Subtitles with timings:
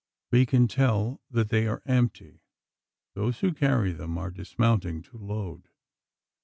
[0.31, 2.41] We can tell that they are empty.
[3.13, 5.69] Those who carry them are dismounting to load.